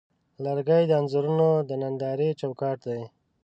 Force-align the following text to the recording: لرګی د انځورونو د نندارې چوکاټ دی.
لرګی 0.43 0.83
د 0.87 0.91
انځورونو 0.99 1.49
د 1.69 1.71
نندارې 1.81 2.29
چوکاټ 2.39 2.79
دی. 2.87 3.01